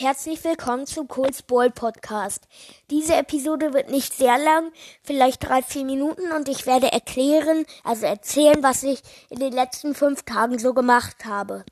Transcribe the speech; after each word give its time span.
herzlich 0.00 0.44
willkommen 0.44 0.86
zum 0.86 1.08
Coles 1.08 1.42
Ball 1.42 1.70
Podcast. 1.70 2.46
Diese 2.90 3.14
Episode 3.14 3.72
wird 3.72 3.90
nicht 3.90 4.12
sehr 4.12 4.36
lang, 4.36 4.70
vielleicht 5.02 5.48
drei, 5.48 5.62
vier 5.62 5.86
Minuten 5.86 6.32
und 6.32 6.50
ich 6.50 6.66
werde 6.66 6.92
erklären, 6.92 7.64
also 7.82 8.04
erzählen, 8.04 8.62
was 8.62 8.82
ich 8.82 9.00
in 9.30 9.38
den 9.38 9.54
letzten 9.54 9.94
fünf 9.94 10.24
Tagen 10.24 10.58
so 10.58 10.74
gemacht 10.74 11.24
habe. 11.24 11.64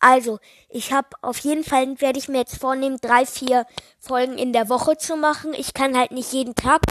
Also, 0.00 0.38
ich 0.68 0.92
habe 0.92 1.08
auf 1.22 1.38
jeden 1.38 1.64
Fall, 1.64 1.98
werde 2.00 2.18
ich 2.18 2.28
mir 2.28 2.38
jetzt 2.38 2.60
vornehmen, 2.60 2.98
drei, 3.00 3.24
vier 3.24 3.66
Folgen 3.98 4.36
in 4.36 4.52
der 4.52 4.68
Woche 4.68 4.98
zu 4.98 5.16
machen. 5.16 5.54
Ich 5.54 5.72
kann 5.72 5.96
halt 5.96 6.10
nicht 6.10 6.32
jeden 6.32 6.54
Tag, 6.54 6.82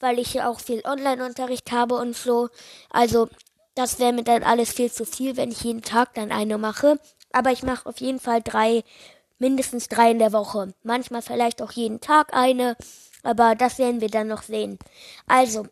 weil 0.00 0.18
ich 0.18 0.34
ja 0.34 0.48
auch 0.48 0.58
viel 0.58 0.82
Online-Unterricht 0.84 1.70
habe 1.70 1.94
und 1.94 2.16
so. 2.16 2.48
Also, 2.90 3.28
das 3.76 4.00
wäre 4.00 4.12
mir 4.12 4.24
dann 4.24 4.42
alles 4.42 4.72
viel 4.72 4.90
zu 4.90 5.04
viel, 5.04 5.36
wenn 5.36 5.52
ich 5.52 5.62
jeden 5.62 5.82
Tag 5.82 6.14
dann 6.14 6.32
eine 6.32 6.58
mache. 6.58 6.98
Aber 7.32 7.52
ich 7.52 7.62
mache 7.62 7.88
auf 7.88 8.00
jeden 8.00 8.20
Fall 8.20 8.42
drei, 8.42 8.84
mindestens 9.42 9.88
drei 9.88 10.12
in 10.12 10.20
der 10.20 10.32
Woche. 10.32 10.72
Manchmal 10.84 11.20
vielleicht 11.20 11.60
auch 11.60 11.72
jeden 11.72 12.00
Tag 12.00 12.32
eine, 12.32 12.76
aber 13.24 13.56
das 13.56 13.78
werden 13.78 14.00
wir 14.00 14.08
dann 14.08 14.28
noch 14.28 14.42
sehen. 14.42 14.78
Also, 15.26 15.66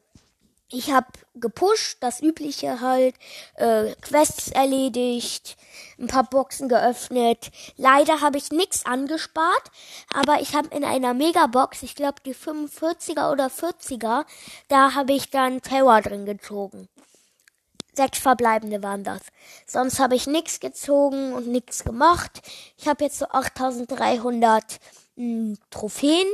ich 0.73 0.93
habe 0.93 1.07
gepusht, 1.37 1.99
das 2.01 2.21
übliche 2.21 2.81
halt, 2.81 3.15
äh, 3.55 3.95
Quests 4.03 4.49
erledigt, 4.49 5.57
ein 5.99 6.09
paar 6.09 6.25
Boxen 6.25 6.69
geöffnet. 6.69 7.51
Leider 7.77 8.21
habe 8.21 8.39
ich 8.39 8.51
nichts 8.51 8.87
angespart, 8.87 9.71
aber 10.13 10.41
ich 10.41 10.55
habe 10.55 10.75
in 10.75 10.85
einer 10.85 11.15
Megabox, 11.15 11.83
ich 11.85 11.95
glaube 11.95 12.21
die 12.25 12.35
45er 12.35 13.31
oder 13.33 13.47
40er, 13.47 14.25
da 14.69 14.95
habe 14.95 15.13
ich 15.13 15.31
dann 15.31 15.63
Terror 15.63 16.01
drin 16.03 16.27
gezogen. 16.27 16.89
Sechs 18.01 18.19
verbleibende 18.19 18.83
waren 18.83 19.05
das. 19.05 19.21
Sonst 19.67 19.99
habe 19.99 20.15
ich 20.15 20.27
nichts 20.27 20.59
gezogen 20.59 21.35
und 21.35 21.49
nichts 21.49 21.85
gemacht. 21.85 22.41
Ich 22.79 22.89
habe 22.89 23.05
jetzt 23.05 23.19
so 23.19 23.27
8300 23.29 24.81
mh, 25.17 25.57
Trophäen, 25.69 26.27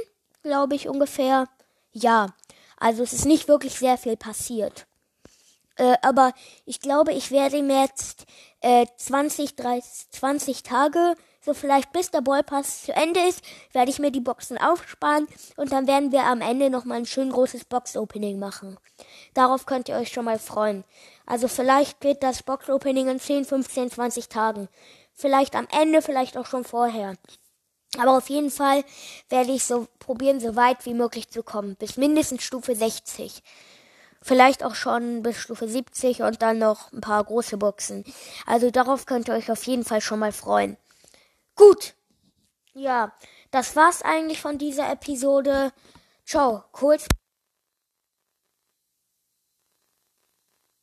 glaube 0.45 0.76
ich 0.76 0.88
ungefähr. 0.88 1.49
Ja, 1.91 2.29
also 2.76 3.02
es 3.02 3.13
ist 3.13 3.24
nicht 3.24 3.49
wirklich 3.49 3.80
sehr 3.80 3.99
viel 3.99 4.16
passiert. 4.16 4.87
Äh, 5.74 5.96
aber 6.02 6.35
ich 6.66 6.79
glaube, 6.79 7.13
ich 7.13 7.32
werde 7.32 7.60
mir 7.65 7.82
jetzt 7.82 8.26
äh, 8.60 8.87
20, 8.96 9.57
30, 9.57 10.10
20 10.10 10.63
Tage, 10.63 11.16
so 11.47 11.55
vielleicht 11.55 11.93
bis 11.93 12.11
der 12.11 12.23
Ballpass 12.23 12.83
zu 12.83 12.93
Ende 12.93 13.21
ist, 13.21 13.41
werde 13.73 13.89
ich 13.89 14.01
mir 14.01 14.11
die 14.11 14.21
Boxen 14.21 14.59
aufsparen 14.59 15.29
und 15.57 15.71
dann 15.71 15.87
werden 15.87 16.11
wir 16.11 16.25
am 16.25 16.41
Ende 16.41 16.71
nochmal 16.71 16.99
ein 16.99 17.07
schön 17.07 17.30
großes 17.30 17.66
Box-Opening 17.66 18.41
machen. 18.41 18.77
Darauf 19.33 19.65
könnt 19.65 19.88
ihr 19.88 19.95
euch 19.95 20.09
schon 20.09 20.25
mal 20.25 20.41
freuen. 20.41 20.83
Also 21.25 21.47
vielleicht 21.47 22.01
geht 22.01 22.25
das 22.25 22.43
Box-Opening 22.43 23.07
in 23.07 23.21
10, 23.21 23.45
15, 23.45 23.93
20 23.93 24.29
Tagen. 24.29 24.69
Vielleicht 25.15 25.55
am 25.55 25.69
Ende, 25.71 26.03
vielleicht 26.03 26.37
auch 26.37 26.47
schon 26.47 26.65
vorher. 26.65 27.15
Aber 27.97 28.16
auf 28.16 28.29
jeden 28.29 28.51
Fall 28.51 28.83
werde 29.29 29.53
ich 29.53 29.63
so 29.63 29.87
probieren, 30.01 30.41
so 30.41 30.57
weit 30.57 30.85
wie 30.85 30.95
möglich 30.95 31.31
zu 31.31 31.45
kommen. 31.45 31.77
Bis 31.77 31.97
mindestens 31.97 32.43
Stufe 32.43 32.75
60 32.75 33.45
vielleicht 34.21 34.65
auch 34.65 34.75
schon 34.75 35.23
bis 35.23 35.37
Stufe 35.37 35.69
70 35.69 36.23
und 36.23 36.43
dann 36.43 36.59
noch 36.59 36.93
ein 36.93 37.01
paar 37.01 37.23
große 37.23 37.59
Boxen. 37.59 38.03
Also 38.45 38.73
darauf 38.73 39.07
könnt 39.07 39.29
ihr 39.29 39.35
euch 39.35 39.53
auf 39.53 39.63
jeden 39.65 39.85
Fall 39.85 40.01
schon 40.01 40.19
mal 40.19 40.33
freuen. 40.33 40.77
Gut. 41.57 41.95
Ja, 42.74 43.12
das 43.51 43.74
war's 43.74 44.02
eigentlich 44.02 44.40
von 44.40 44.59
dieser 44.59 44.90
Episode. 44.93 45.73
Ciao, 46.24 46.65
kurz. 46.73 47.07